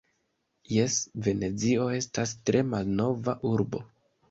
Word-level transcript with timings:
Jes, 0.75 0.95
Venezio 1.27 1.85
estas 1.99 2.35
tre 2.51 2.65
malnova 2.73 3.39
urbo. 3.55 3.87